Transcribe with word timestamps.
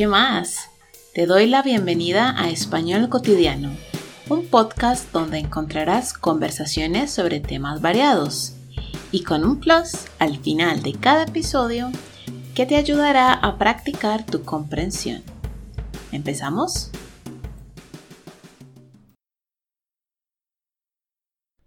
¿Qué 0.00 0.06
más? 0.06 0.70
Te 1.12 1.26
doy 1.26 1.46
la 1.46 1.60
bienvenida 1.60 2.34
a 2.38 2.48
Español 2.48 3.10
Cotidiano, 3.10 3.70
un 4.30 4.46
podcast 4.46 5.12
donde 5.12 5.36
encontrarás 5.36 6.14
conversaciones 6.14 7.10
sobre 7.10 7.38
temas 7.38 7.82
variados 7.82 8.54
y 9.12 9.24
con 9.24 9.44
un 9.44 9.60
plus 9.60 10.06
al 10.18 10.38
final 10.38 10.82
de 10.82 10.94
cada 10.94 11.24
episodio 11.24 11.90
que 12.54 12.64
te 12.64 12.76
ayudará 12.76 13.34
a 13.34 13.58
practicar 13.58 14.24
tu 14.24 14.42
comprensión. 14.42 15.22
¿Empezamos? 16.12 16.90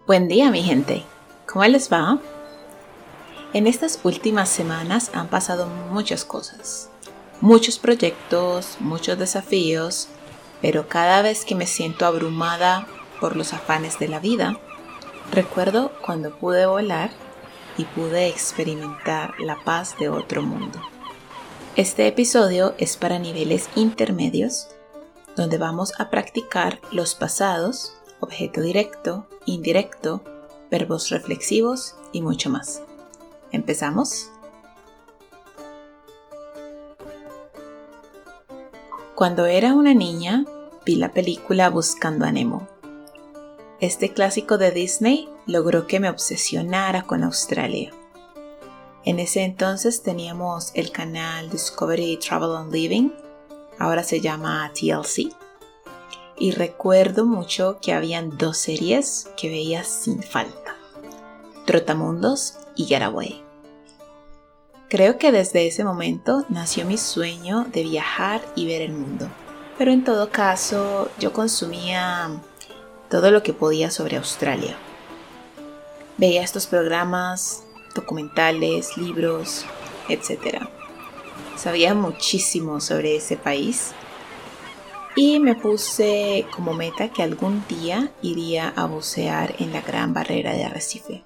Buen 0.08 0.28
día 0.28 0.50
mi 0.50 0.64
gente, 0.64 1.04
¿cómo 1.46 1.66
les 1.66 1.94
va? 1.94 2.18
En 3.54 3.68
estas 3.68 4.00
últimas 4.04 4.50
semanas 4.50 5.12
han 5.14 5.28
pasado 5.28 5.68
muchas 5.92 6.26
cosas, 6.26 6.90
muchos 7.44 7.78
proyectos, 7.78 8.78
muchos 8.80 9.20
desafíos, 9.20 10.08
pero 10.62 10.88
cada 10.88 11.22
vez 11.22 11.44
que 11.44 11.56
me 11.56 11.68
siento 11.68 12.06
abrumada 12.06 12.88
por 13.20 13.36
los 13.36 13.52
afanes 13.52 14.00
de 14.00 14.08
la 14.08 14.22
vida, 14.22 14.58
recuerdo 15.30 15.92
cuando 16.06 16.34
pude 16.34 16.66
volar 16.66 17.12
y 17.78 17.84
pude 17.84 18.30
experimentar 18.30 19.34
la 19.42 19.62
paz 19.62 19.98
de 20.00 20.08
otro 20.08 20.42
mundo. 20.42 20.80
Este 21.76 22.08
episodio 22.08 22.76
es 22.78 22.96
para 22.96 23.20
niveles 23.20 23.68
intermedios, 23.76 24.70
donde 25.36 25.58
vamos 25.58 25.92
a 26.00 26.10
practicar 26.10 26.80
los 26.94 27.14
pasados, 27.14 27.94
objeto 28.22 28.62
directo, 28.62 29.28
indirecto, 29.46 30.24
verbos 30.72 31.10
reflexivos 31.10 31.96
y 32.14 32.22
mucho 32.22 32.50
más. 32.50 32.82
¿Empezamos? 33.52 34.30
Cuando 39.16 39.46
era 39.46 39.76
una 39.76 39.94
niña, 39.94 40.44
vi 40.88 40.96
la 40.96 41.12
película 41.12 41.70
Buscando 41.70 42.26
a 42.26 42.32
Nemo. 42.32 42.68
Este 43.80 44.12
clásico 44.12 44.58
de 44.58 44.72
Disney 44.72 45.30
logró 45.46 45.86
que 45.86 46.00
me 46.00 46.10
obsesionara 46.10 47.04
con 47.04 47.24
Australia. 47.24 47.92
En 49.06 49.20
ese 49.20 49.44
entonces 49.44 50.02
teníamos 50.02 50.72
el 50.74 50.92
canal 50.92 51.52
Discovery 51.52 52.18
Travel 52.18 52.56
and 52.56 52.74
Living, 52.74 53.12
ahora 53.78 54.04
se 54.04 54.20
llama 54.20 54.72
TLC. 54.74 55.32
Y 56.40 56.50
recuerdo 56.50 57.24
mucho 57.26 57.78
que 57.84 57.94
habían 57.94 58.36
dos 58.40 58.58
series 58.58 59.30
que 59.38 59.50
veía 59.50 59.84
sin 59.84 60.24
falta. 60.24 60.76
Trotamundos 61.68 62.56
y 62.76 62.86
Getaway. 62.86 63.43
Creo 64.94 65.18
que 65.18 65.32
desde 65.32 65.66
ese 65.66 65.84
momento 65.84 66.46
nació 66.50 66.86
mi 66.86 67.00
sueño 67.00 67.66
de 67.74 67.82
viajar 67.82 68.42
y 68.56 68.68
ver 68.68 68.84
el 68.84 68.94
mundo. 68.94 69.28
Pero 69.76 69.92
en 69.92 70.04
todo 70.04 70.30
caso, 70.30 71.10
yo 71.18 71.34
consumía 71.34 72.30
todo 73.10 73.32
lo 73.32 73.42
que 73.42 73.54
podía 73.54 73.90
sobre 73.90 74.18
Australia. 74.18 74.78
Veía 76.18 76.44
estos 76.44 76.68
programas, 76.68 77.64
documentales, 77.96 78.96
libros, 78.96 79.66
etc. 80.10 80.62
Sabía 81.58 81.96
muchísimo 81.96 82.80
sobre 82.80 83.16
ese 83.16 83.36
país 83.36 83.94
y 85.16 85.40
me 85.40 85.56
puse 85.56 86.46
como 86.56 86.74
meta 86.74 87.10
que 87.10 87.24
algún 87.24 87.66
día 87.68 88.12
iría 88.22 88.72
a 88.76 88.86
bucear 88.86 89.56
en 89.58 89.74
la 89.74 89.82
gran 89.82 90.14
barrera 90.14 90.54
de 90.54 90.66
arrecife. 90.66 91.24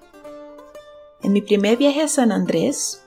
En 1.22 1.34
mi 1.34 1.42
primer 1.42 1.76
viaje 1.76 2.00
a 2.00 2.08
San 2.08 2.32
Andrés 2.32 3.02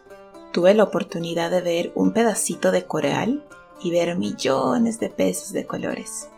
tuve 0.51 0.73
la 0.73 0.83
oportunidad 0.83 1.49
de 1.51 1.61
ver 1.61 1.91
un 1.95 2.11
pedacito 2.11 2.71
de 2.71 2.85
coral 2.85 3.43
y 3.81 3.91
ver 3.91 4.17
millones 4.17 4.99
de 4.99 5.09
peces 5.09 5.53
de 5.53 5.65
colores. 5.65 6.29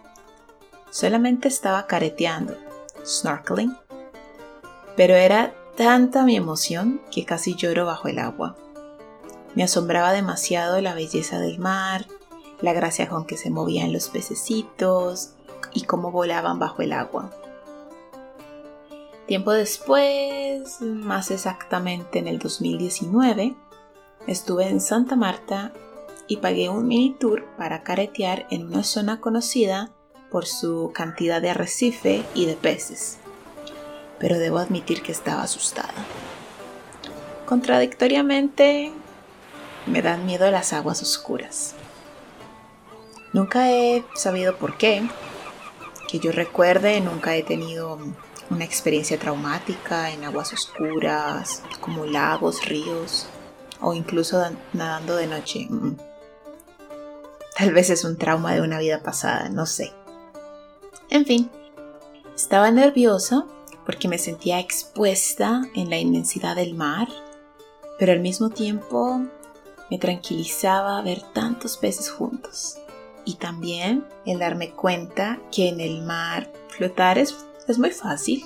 Solamente 0.90 1.48
estaba 1.48 1.88
careteando, 1.88 2.56
snorkeling, 3.06 3.76
pero 4.96 5.16
era 5.16 5.54
tanta 5.76 6.24
mi 6.24 6.36
emoción 6.36 7.02
que 7.12 7.26
casi 7.26 7.56
lloro 7.56 7.86
bajo 7.86 8.08
el 8.08 8.20
agua. 8.20 8.56
Me 9.56 9.64
asombraba 9.64 10.14
demasiado 10.14 10.80
la 10.82 10.94
belleza 10.94 11.40
del 11.40 11.60
mar, 11.60 12.06
la 12.62 12.74
gracia 12.74 13.10
con 13.10 13.26
que 13.26 13.38
se 13.38 13.50
movían 13.50 13.92
los 13.92 14.10
pececitos 14.10 15.34
y 15.74 15.84
cómo 15.84 16.12
volaban 16.12 16.60
bajo 16.60 16.82
el 16.82 16.94
agua. 16.94 17.32
Tiempo 19.28 19.52
después, 19.52 20.82
más 20.82 21.32
exactamente 21.32 22.20
en 22.20 22.28
el 22.28 22.40
2019, 22.40 23.56
estuve 24.28 24.68
en 24.70 24.80
Santa 24.80 25.16
Marta 25.16 25.74
y 26.28 26.38
pagué 26.38 26.70
un 26.70 26.88
mini 26.88 27.16
tour 27.20 27.46
para 27.58 27.84
caretear 27.84 28.46
en 28.50 28.66
una 28.68 28.84
zona 28.84 29.20
conocida 29.20 29.92
por 30.32 30.46
su 30.46 30.92
cantidad 30.94 31.42
de 31.42 31.50
arrecife 31.50 32.24
y 32.34 32.46
de 32.46 32.56
peces. 32.56 33.18
Pero 34.20 34.40
debo 34.40 34.58
admitir 34.58 35.02
que 35.02 35.12
estaba 35.12 35.44
asustada. 35.44 35.94
Contradictoriamente, 37.46 38.92
me 39.86 40.02
dan 40.02 40.26
miedo 40.26 40.50
las 40.50 40.72
aguas 40.74 41.02
oscuras. 41.02 41.76
Nunca 43.34 43.70
he 43.72 44.04
sabido 44.16 44.58
por 44.58 44.78
qué. 44.78 45.08
Que 46.08 46.20
yo 46.20 46.32
recuerde, 46.32 47.02
nunca 47.02 47.36
he 47.36 47.44
tenido 47.44 48.00
una 48.50 48.64
experiencia 48.64 49.18
traumática 49.20 50.12
en 50.12 50.24
aguas 50.24 50.54
oscuras, 50.54 51.64
como 51.82 52.06
lagos, 52.06 52.66
ríos 52.66 53.28
o 53.84 53.94
incluso 53.94 54.44
nadando 54.74 55.16
de 55.16 55.28
noche. 55.28 55.68
Tal 57.58 57.74
vez 57.74 57.90
es 57.90 58.04
un 58.04 58.18
trauma 58.18 58.56
de 58.56 58.62
una 58.62 58.80
vida 58.80 59.04
pasada, 59.04 59.50
no 59.50 59.66
sé. 59.66 59.94
En 61.10 61.26
fin, 61.26 61.52
estaba 62.36 62.72
nerviosa 62.72 63.46
porque 63.86 64.08
me 64.08 64.18
sentía 64.18 64.60
expuesta 64.60 65.62
en 65.76 65.90
la 65.90 66.00
inmensidad 66.00 66.56
del 66.56 66.74
mar, 66.74 67.08
pero 68.00 68.14
al 68.14 68.22
mismo 68.22 68.50
tiempo 68.50 69.22
me 69.92 70.00
tranquilizaba 70.00 71.02
ver 71.02 71.22
tantos 71.34 71.78
peces 71.78 72.10
juntos. 72.10 72.78
Y 73.26 73.36
también 73.36 74.06
el 74.26 74.40
darme 74.40 74.72
cuenta 74.72 75.40
que 75.52 75.70
en 75.70 75.80
el 75.80 76.02
mar 76.02 76.52
flotar 76.70 77.18
es, 77.18 77.36
es 77.68 77.78
muy 77.78 77.92
fácil. 77.92 78.44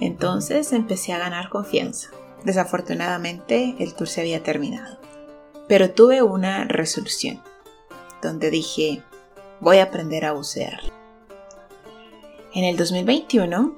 Entonces 0.00 0.72
empecé 0.72 1.12
a 1.12 1.18
ganar 1.18 1.48
confianza. 1.48 2.10
Desafortunadamente 2.46 3.74
el 3.80 3.94
tour 3.94 4.08
se 4.08 4.20
había 4.20 4.44
terminado. 4.44 5.00
Pero 5.66 5.90
tuve 5.90 6.22
una 6.22 6.62
resolución, 6.62 7.42
donde 8.22 8.52
dije, 8.52 9.02
voy 9.58 9.78
a 9.78 9.82
aprender 9.82 10.24
a 10.24 10.30
bucear. 10.30 10.78
En 12.54 12.62
el 12.62 12.76
2021, 12.76 13.76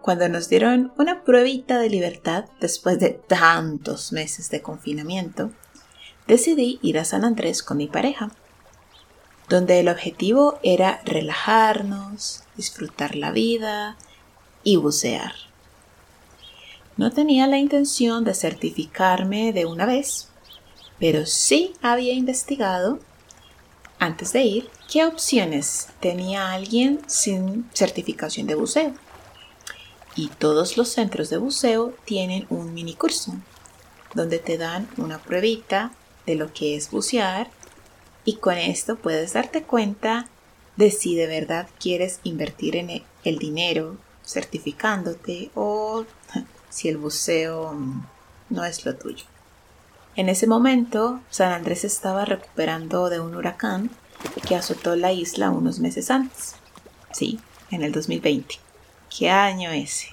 cuando 0.00 0.30
nos 0.30 0.48
dieron 0.48 0.94
una 0.96 1.24
pruebita 1.24 1.78
de 1.78 1.90
libertad 1.90 2.46
después 2.58 2.98
de 2.98 3.10
tantos 3.10 4.12
meses 4.12 4.48
de 4.48 4.62
confinamiento, 4.62 5.50
decidí 6.26 6.78
ir 6.80 6.98
a 6.98 7.04
San 7.04 7.22
Andrés 7.22 7.62
con 7.62 7.76
mi 7.76 7.86
pareja, 7.86 8.30
donde 9.50 9.78
el 9.78 9.90
objetivo 9.90 10.58
era 10.62 11.02
relajarnos, 11.04 12.44
disfrutar 12.56 13.14
la 13.14 13.30
vida 13.30 13.98
y 14.64 14.76
bucear. 14.76 15.45
No 16.96 17.10
tenía 17.10 17.46
la 17.46 17.58
intención 17.58 18.24
de 18.24 18.34
certificarme 18.34 19.52
de 19.52 19.66
una 19.66 19.84
vez, 19.84 20.28
pero 20.98 21.26
sí 21.26 21.74
había 21.82 22.14
investigado 22.14 22.98
antes 23.98 24.32
de 24.32 24.42
ir 24.44 24.70
qué 24.90 25.04
opciones 25.04 25.88
tenía 26.00 26.52
alguien 26.52 27.00
sin 27.06 27.68
certificación 27.74 28.46
de 28.46 28.54
buceo. 28.54 28.94
Y 30.14 30.28
todos 30.28 30.78
los 30.78 30.88
centros 30.88 31.28
de 31.28 31.36
buceo 31.36 31.94
tienen 32.06 32.46
un 32.48 32.72
mini 32.72 32.94
curso 32.94 33.34
donde 34.14 34.38
te 34.38 34.56
dan 34.56 34.88
una 34.96 35.18
pruebita 35.18 35.92
de 36.24 36.36
lo 36.36 36.52
que 36.52 36.76
es 36.76 36.90
bucear 36.90 37.50
y 38.24 38.36
con 38.36 38.56
esto 38.56 38.96
puedes 38.96 39.34
darte 39.34 39.62
cuenta 39.62 40.28
de 40.76 40.90
si 40.90 41.14
de 41.14 41.26
verdad 41.26 41.68
quieres 41.78 42.20
invertir 42.24 42.76
en 42.76 43.02
el 43.24 43.38
dinero 43.38 43.98
certificándote 44.24 45.50
o 45.54 46.04
si 46.76 46.90
el 46.90 46.98
buceo 46.98 47.74
no 48.50 48.64
es 48.66 48.84
lo 48.84 48.94
tuyo. 48.96 49.24
En 50.14 50.28
ese 50.28 50.46
momento, 50.46 51.20
San 51.30 51.50
Andrés 51.50 51.84
estaba 51.84 52.26
recuperando 52.26 53.08
de 53.08 53.18
un 53.18 53.34
huracán 53.34 53.88
que 54.46 54.56
azotó 54.56 54.94
la 54.94 55.10
isla 55.10 55.48
unos 55.50 55.78
meses 55.78 56.10
antes. 56.10 56.56
Sí, 57.12 57.40
en 57.70 57.82
el 57.82 57.92
2020. 57.92 58.56
¿Qué 59.08 59.30
año 59.30 59.70
ese? 59.70 60.08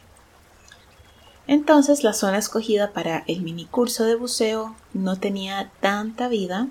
Entonces 1.48 2.02
la 2.02 2.14
zona 2.14 2.38
escogida 2.38 2.94
para 2.94 3.26
el 3.28 3.42
mini 3.42 3.66
curso 3.66 4.06
de 4.06 4.16
buceo 4.16 4.74
no 4.94 5.20
tenía 5.20 5.70
tanta 5.82 6.30
vida 6.30 6.70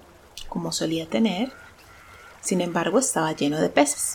como 0.48 0.72
solía 0.72 1.06
tener, 1.06 1.52
sin 2.40 2.62
embargo 2.62 2.98
estaba 2.98 3.32
lleno 3.32 3.60
de 3.60 3.68
peces. 3.68 4.14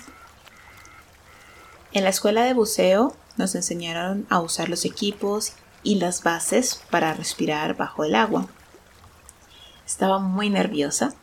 En 1.93 2.03
la 2.03 2.09
escuela 2.09 2.45
de 2.45 2.55
buceo 2.55 3.15
nos 3.37 3.53
enseñaron 3.53 4.25
a 4.31 4.39
usar 4.39 4.69
los 4.69 4.83
equipos 4.83 5.53
y 5.87 5.95
las 5.95 6.21
bases 6.21 6.81
para 6.91 7.13
respirar 7.13 7.77
bajo 7.77 8.03
el 8.03 8.13
agua. 8.13 8.49
Estaba 9.85 10.19
muy 10.19 10.49
nerviosa 10.49 11.15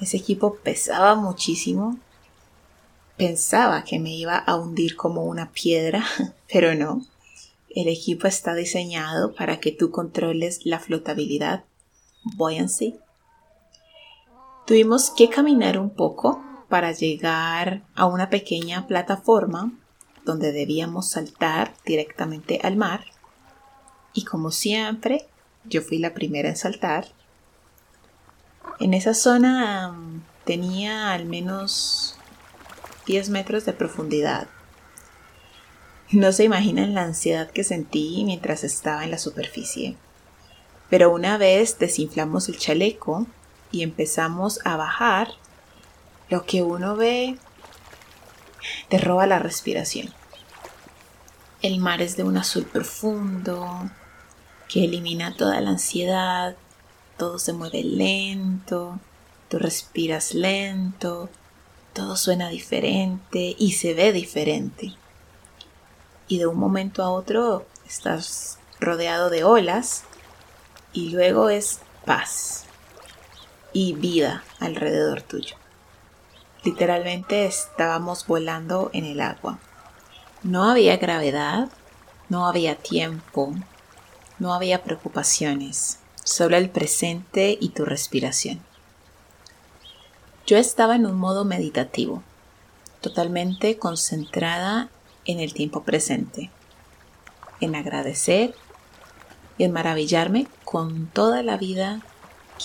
Ese 0.00 0.16
equipo 0.16 0.54
pesaba 0.54 1.16
muchísimo. 1.16 1.98
Pensaba 3.18 3.84
que 3.84 3.98
me 3.98 4.14
iba 4.14 4.38
a 4.38 4.56
hundir 4.56 4.96
como 4.96 5.24
una 5.24 5.52
piedra, 5.52 6.02
pero 6.50 6.74
no. 6.74 7.04
El 7.68 7.88
equipo 7.88 8.26
está 8.26 8.54
diseñado 8.54 9.34
para 9.34 9.60
que 9.60 9.70
tú 9.70 9.90
controles 9.90 10.64
la 10.64 10.78
flotabilidad, 10.78 11.64
buoyancy. 12.22 12.98
Tuvimos 14.66 15.10
que 15.10 15.28
caminar 15.28 15.78
un 15.78 15.90
poco 15.90 16.42
para 16.70 16.92
llegar 16.92 17.82
a 17.94 18.06
una 18.06 18.30
pequeña 18.30 18.86
plataforma 18.86 19.72
donde 20.24 20.52
debíamos 20.52 21.10
saltar 21.10 21.74
directamente 21.84 22.60
al 22.62 22.76
mar. 22.76 23.04
Y 24.18 24.24
como 24.24 24.50
siempre, 24.50 25.28
yo 25.64 25.80
fui 25.80 25.98
la 25.98 26.12
primera 26.12 26.48
en 26.48 26.56
saltar. 26.56 27.06
En 28.80 28.92
esa 28.92 29.14
zona 29.14 29.94
tenía 30.44 31.12
al 31.12 31.24
menos 31.24 32.16
10 33.06 33.28
metros 33.28 33.64
de 33.64 33.74
profundidad. 33.74 34.48
No 36.10 36.32
se 36.32 36.42
imaginan 36.42 36.94
la 36.94 37.04
ansiedad 37.04 37.48
que 37.48 37.62
sentí 37.62 38.24
mientras 38.24 38.64
estaba 38.64 39.04
en 39.04 39.12
la 39.12 39.18
superficie. 39.18 39.96
Pero 40.90 41.14
una 41.14 41.38
vez 41.38 41.78
desinflamos 41.78 42.48
el 42.48 42.58
chaleco 42.58 43.28
y 43.70 43.84
empezamos 43.84 44.58
a 44.64 44.76
bajar, 44.76 45.28
lo 46.28 46.44
que 46.44 46.64
uno 46.64 46.96
ve 46.96 47.38
te 48.88 48.98
roba 48.98 49.28
la 49.28 49.38
respiración. 49.38 50.12
El 51.62 51.78
mar 51.78 52.02
es 52.02 52.16
de 52.16 52.24
un 52.24 52.36
azul 52.36 52.64
profundo 52.64 53.88
que 54.68 54.84
elimina 54.84 55.34
toda 55.34 55.60
la 55.60 55.70
ansiedad, 55.70 56.56
todo 57.16 57.38
se 57.38 57.52
mueve 57.52 57.82
lento, 57.82 59.00
tú 59.48 59.58
respiras 59.58 60.34
lento, 60.34 61.28
todo 61.94 62.16
suena 62.16 62.48
diferente 62.48 63.56
y 63.58 63.72
se 63.72 63.94
ve 63.94 64.12
diferente. 64.12 64.92
Y 66.28 66.38
de 66.38 66.46
un 66.46 66.58
momento 66.58 67.02
a 67.02 67.10
otro 67.10 67.66
estás 67.86 68.58
rodeado 68.78 69.30
de 69.30 69.42
olas 69.44 70.04
y 70.92 71.10
luego 71.10 71.48
es 71.48 71.80
paz 72.04 72.64
y 73.72 73.94
vida 73.94 74.44
alrededor 74.60 75.22
tuyo. 75.22 75.56
Literalmente 76.64 77.46
estábamos 77.46 78.26
volando 78.26 78.90
en 78.92 79.04
el 79.04 79.20
agua. 79.20 79.58
No 80.42 80.70
había 80.70 80.96
gravedad, 80.96 81.68
no 82.28 82.46
había 82.46 82.76
tiempo, 82.76 83.54
no 84.38 84.54
había 84.54 84.82
preocupaciones, 84.82 85.98
solo 86.24 86.56
el 86.56 86.70
presente 86.70 87.56
y 87.60 87.70
tu 87.70 87.84
respiración. 87.84 88.60
Yo 90.46 90.56
estaba 90.56 90.96
en 90.96 91.06
un 91.06 91.16
modo 91.16 91.44
meditativo, 91.44 92.22
totalmente 93.00 93.78
concentrada 93.78 94.88
en 95.24 95.40
el 95.40 95.52
tiempo 95.52 95.82
presente, 95.82 96.50
en 97.60 97.74
agradecer 97.74 98.54
y 99.58 99.64
en 99.64 99.72
maravillarme 99.72 100.46
con 100.64 101.08
toda 101.08 101.42
la 101.42 101.56
vida 101.56 102.00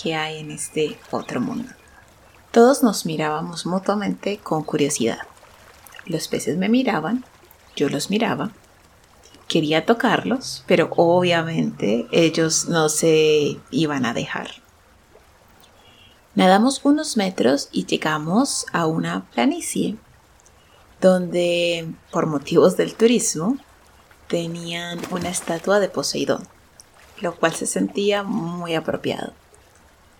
que 0.00 0.14
hay 0.14 0.38
en 0.38 0.50
este 0.50 0.98
otro 1.10 1.40
mundo. 1.40 1.70
Todos 2.52 2.82
nos 2.82 3.04
mirábamos 3.04 3.66
mutuamente 3.66 4.38
con 4.38 4.62
curiosidad. 4.62 5.18
Los 6.06 6.28
peces 6.28 6.56
me 6.56 6.68
miraban, 6.68 7.24
yo 7.76 7.88
los 7.88 8.10
miraba. 8.10 8.52
Quería 9.54 9.86
tocarlos, 9.86 10.64
pero 10.66 10.90
obviamente 10.96 12.08
ellos 12.10 12.66
no 12.66 12.88
se 12.88 13.60
iban 13.70 14.04
a 14.04 14.12
dejar. 14.12 14.50
Nadamos 16.34 16.80
unos 16.82 17.16
metros 17.16 17.68
y 17.70 17.86
llegamos 17.86 18.66
a 18.72 18.86
una 18.86 19.30
planicie 19.30 19.94
donde, 21.00 21.88
por 22.10 22.26
motivos 22.26 22.76
del 22.76 22.96
turismo, 22.96 23.56
tenían 24.26 24.98
una 25.12 25.28
estatua 25.28 25.78
de 25.78 25.88
Poseidón, 25.88 26.42
lo 27.20 27.36
cual 27.36 27.54
se 27.54 27.66
sentía 27.66 28.24
muy 28.24 28.74
apropiado. 28.74 29.34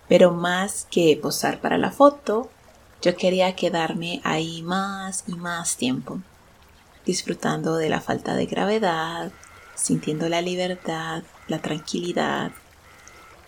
Pero 0.07 0.31
más 0.31 0.87
que 0.89 1.19
posar 1.21 1.59
para 1.59 1.77
la 1.77 1.91
foto, 1.91 2.49
yo 3.01 3.17
quería 3.17 3.53
quedarme 3.53 4.21
ahí 4.23 4.61
más 4.61 5.25
y 5.27 5.33
más 5.33 5.75
tiempo, 5.75 6.21
disfrutando 7.05 7.75
de 7.77 7.89
la 7.89 8.01
falta 8.01 8.35
de 8.35 8.45
gravedad, 8.45 9.31
sintiendo 9.75 10.29
la 10.29 10.41
libertad, 10.41 11.23
la 11.47 11.59
tranquilidad, 11.59 12.51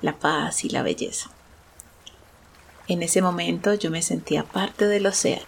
la 0.01 0.13
paz 0.19 0.63
y 0.63 0.69
la 0.69 0.83
belleza. 0.83 1.31
En 2.88 3.04
ese 3.04 3.21
momento 3.21 3.74
yo 3.74 3.92
me 3.92 4.01
sentía 4.01 4.44
parte 4.44 4.88
del 4.88 5.06
océano, 5.07 5.45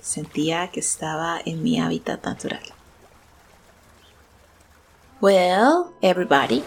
sentía 0.00 0.68
que 0.68 0.80
estaba 0.80 1.40
en 1.44 1.62
mi 1.62 1.80
hábitat 1.80 2.24
natural. 2.24 2.62
Well, 5.20 5.92
everybody, 6.02 6.62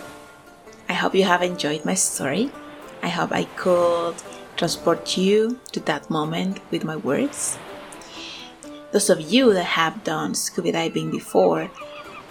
I 0.89 0.93
hope 0.93 1.15
you 1.15 1.25
have 1.25 1.43
enjoyed 1.43 1.85
my 1.85 1.95
story. 1.95 2.49
I 3.03 3.09
hope 3.09 3.31
I 3.31 3.45
could 3.55 4.15
transport 4.55 5.15
you 5.17 5.59
to 5.71 5.79
that 5.81 6.09
moment 6.09 6.59
with 6.71 6.83
my 6.83 6.95
words. 6.95 7.57
Those 8.91 9.09
of 9.09 9.21
you 9.21 9.53
that 9.53 9.65
have 9.65 10.03
done 10.03 10.33
scuba 10.33 10.71
diving 10.71 11.11
before 11.11 11.69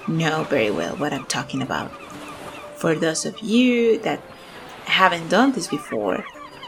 know 0.09 0.45
very 0.45 0.71
well 0.71 0.97
what 0.97 1.13
I'm 1.13 1.27
talking 1.27 1.63
about. 1.63 1.91
For 2.77 2.95
those 2.95 3.27
of 3.27 3.39
you 3.41 3.99
that 4.01 4.21
haven't 4.85 5.29
done 5.29 5.53
this 5.53 5.69
before, 5.69 6.25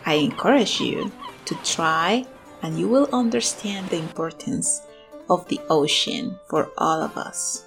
I 0.07 0.15
encourage 0.15 0.81
you 0.81 1.11
to 1.47 1.55
try 1.65 2.25
and 2.63 2.79
you 2.79 2.89
will 2.89 3.09
understand 3.13 3.89
the 3.89 3.99
importance 3.99 4.83
of 5.29 5.49
the 5.49 5.61
ocean 5.71 6.39
for 6.49 6.71
all 6.77 7.01
of 7.01 7.17
us. 7.17 7.65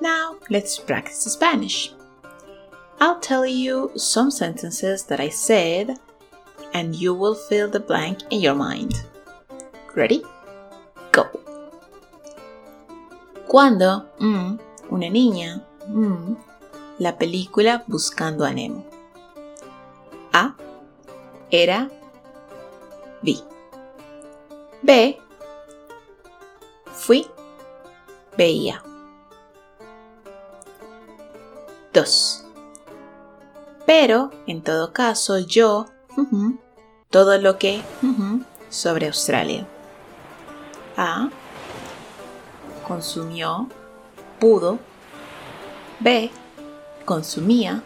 Now, 0.00 0.36
let's 0.50 0.78
practice 0.78 1.24
Spanish. 1.24 1.92
I'll 3.00 3.20
tell 3.20 3.44
you 3.46 3.90
some 3.96 4.30
sentences 4.30 5.04
that 5.04 5.20
I 5.20 5.28
said, 5.28 5.98
and 6.72 6.94
you 6.94 7.14
will 7.14 7.34
fill 7.34 7.68
the 7.68 7.80
blank 7.80 8.20
in 8.30 8.40
your 8.40 8.54
mind. 8.54 9.02
Ready? 9.94 10.22
Cuando, 13.52 14.08
mm, 14.18 14.58
una 14.88 15.10
niña, 15.10 15.62
mm, 15.86 16.36
la 17.00 17.18
película 17.18 17.84
Buscando 17.86 18.46
a 18.46 18.50
Nemo. 18.50 18.82
A. 20.32 20.54
Era. 21.50 21.90
Vi. 23.20 23.44
B. 24.80 25.20
Fui. 26.94 27.26
Veía. 28.38 28.82
2 31.92 32.46
pero, 33.84 34.30
en 34.46 34.62
todo 34.62 34.94
caso, 34.94 35.40
yo, 35.40 35.84
todo 37.10 37.36
lo 37.36 37.58
que 37.58 37.82
sobre 38.70 39.08
Australia. 39.08 39.66
A. 40.96 41.28
Consumió, 42.86 43.68
pudo. 44.38 44.78
B. 46.00 46.30
Consumía, 47.04 47.82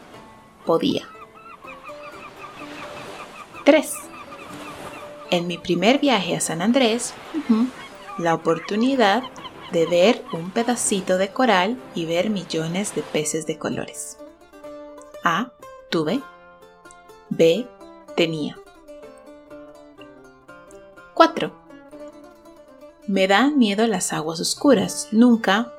podía. 0.65 1.09
3. 3.65 3.93
En 5.31 5.47
mi 5.47 5.59
primer 5.59 5.99
viaje 5.99 6.37
a 6.37 6.41
San 6.41 6.63
Andrés, 6.63 7.13
la 8.19 8.35
oportunidad 8.35 9.23
de 9.73 9.87
ver 9.87 10.25
un 10.33 10.51
pedacito 10.51 11.19
de 11.19 11.29
coral 11.29 11.77
y 11.95 12.07
ver 12.07 12.31
millones 12.31 12.95
de 12.95 13.03
peces 13.03 13.47
de 13.47 13.59
colores. 13.59 14.19
A 15.25 15.53
tuve. 15.91 16.21
B. 17.29 17.67
Tenía. 18.17 18.57
4. 21.15 21.66
Me 23.09 23.29
dan 23.29 23.59
miedo 23.59 23.87
las 23.87 24.13
aguas 24.13 24.41
oscuras. 24.41 25.09
Nunca. 25.13 25.73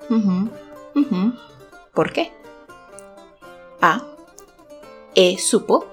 ¿Por 1.93 2.13
qué? 2.13 2.31
A. 3.81 4.03
He 5.15 5.37
supo. 5.37 5.85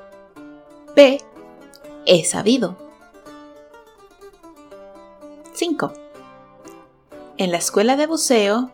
B. 0.95 1.21
He 2.07 2.25
sabido. 2.25 2.77
5. 5.55 5.93
En 7.37 7.51
la 7.51 7.59
escuela 7.59 7.97
de 7.97 8.07
buceo, 8.07 8.71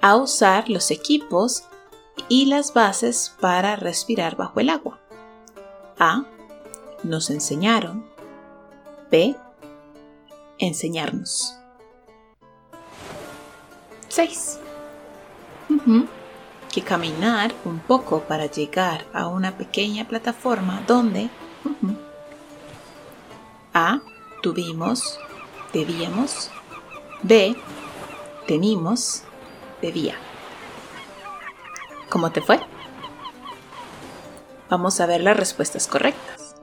a 0.00 0.16
usar 0.16 0.68
los 0.68 0.90
equipos 0.90 1.64
y 2.28 2.46
las 2.46 2.74
bases 2.74 3.34
para 3.40 3.76
respirar 3.76 4.36
bajo 4.36 4.60
el 4.60 4.68
agua. 4.68 4.98
A. 5.98 6.24
Nos 7.02 7.30
enseñaron. 7.30 8.04
B. 9.10 9.36
Enseñarnos. 10.62 11.58
6. 14.06 14.60
Que 16.70 16.82
caminar 16.82 17.52
un 17.64 17.80
poco 17.80 18.20
para 18.20 18.46
llegar 18.46 19.04
a 19.12 19.26
una 19.26 19.58
pequeña 19.58 20.06
plataforma 20.06 20.80
donde 20.86 21.30
A. 23.74 24.02
Tuvimos, 24.40 25.18
debíamos. 25.72 26.52
B. 27.24 27.56
Tenimos, 28.46 29.24
debía. 29.80 30.14
¿Cómo 32.08 32.30
te 32.30 32.40
fue? 32.40 32.60
Vamos 34.70 35.00
a 35.00 35.06
ver 35.06 35.22
las 35.22 35.36
respuestas 35.36 35.88
correctas. 35.88 36.54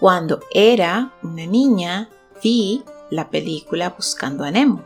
Cuando 0.00 0.40
era 0.52 1.12
una 1.22 1.46
niña, 1.46 2.10
vi 2.42 2.82
la 3.10 3.30
película 3.30 3.90
Buscando 3.90 4.44
a 4.44 4.50
Nemo. 4.50 4.82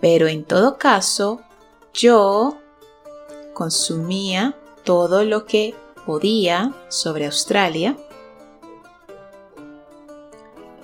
Pero 0.00 0.28
en 0.28 0.44
todo 0.44 0.76
caso, 0.76 1.40
yo 1.92 2.58
consumía 3.54 4.56
todo 4.84 5.24
lo 5.24 5.46
que 5.46 5.74
podía 6.04 6.74
sobre 6.88 7.26
Australia. 7.26 7.96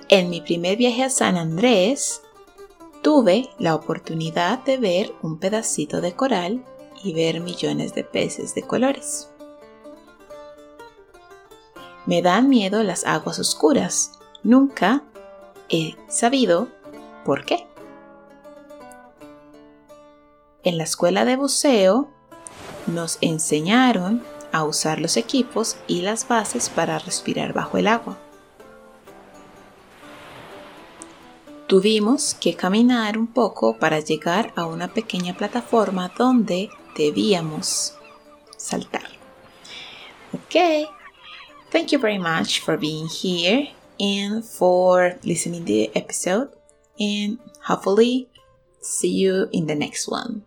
En 0.08 0.30
mi 0.30 0.40
primer 0.40 0.76
viaje 0.76 1.04
a 1.04 1.10
San 1.10 1.36
Andrés, 1.36 2.22
tuve 3.02 3.50
la 3.58 3.74
oportunidad 3.74 4.64
de 4.64 4.78
ver 4.78 5.12
un 5.22 5.38
pedacito 5.38 6.00
de 6.00 6.12
coral 6.14 6.64
y 7.02 7.14
ver 7.14 7.40
millones 7.40 7.94
de 7.94 8.04
peces 8.04 8.54
de 8.54 8.62
colores. 8.62 9.29
Me 12.10 12.22
dan 12.22 12.48
miedo 12.48 12.82
las 12.82 13.06
aguas 13.06 13.38
oscuras. 13.38 14.18
Nunca 14.42 15.04
he 15.68 15.94
sabido 16.08 16.66
por 17.24 17.44
qué. 17.44 17.68
En 20.64 20.76
la 20.76 20.82
escuela 20.82 21.24
de 21.24 21.36
buceo 21.36 22.08
nos 22.88 23.18
enseñaron 23.20 24.24
a 24.50 24.64
usar 24.64 25.00
los 25.00 25.16
equipos 25.16 25.76
y 25.86 26.00
las 26.00 26.26
bases 26.26 26.68
para 26.68 26.98
respirar 26.98 27.52
bajo 27.52 27.78
el 27.78 27.86
agua. 27.86 28.18
Tuvimos 31.68 32.34
que 32.34 32.56
caminar 32.56 33.18
un 33.18 33.28
poco 33.28 33.76
para 33.78 34.00
llegar 34.00 34.52
a 34.56 34.66
una 34.66 34.92
pequeña 34.92 35.36
plataforma 35.36 36.10
donde 36.18 36.70
debíamos 36.96 37.94
saltar. 38.56 39.06
Okay, 40.48 40.88
thank 41.70 41.92
you 41.92 41.98
very 41.98 42.18
much 42.18 42.60
for 42.60 42.76
being 42.76 43.06
here 43.06 43.68
and 43.98 44.44
for 44.44 45.18
listening 45.24 45.64
to 45.64 45.72
the 45.72 45.96
episode 45.96 46.50
and 46.98 47.38
hopefully 47.64 48.28
see 48.80 49.10
you 49.10 49.48
in 49.52 49.66
the 49.66 49.74
next 49.74 50.08
one. 50.08 50.44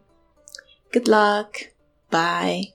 Good 0.91 1.07
luck. 1.07 1.71
Bye. 2.09 2.73